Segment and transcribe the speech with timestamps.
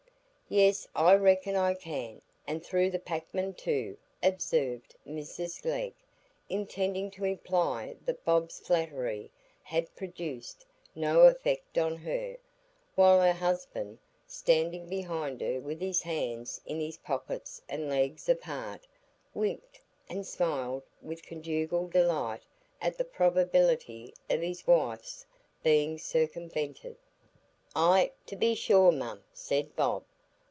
[0.53, 5.93] "Yes, I reckon I can, and through the packmen too," observed Mrs Glegg,
[6.49, 9.31] intending to imply that Bob's flattery
[9.63, 12.35] had produced no effect on her;
[12.95, 18.85] while her husband, standing behind her with his hands in his pockets and legs apart,
[19.33, 19.79] winked
[20.09, 22.41] and smiled with conjugal delight
[22.81, 25.25] at the probability of his wife's
[25.63, 26.97] being circumvented.
[27.73, 30.03] "Ay, to be sure, mum," said Bob.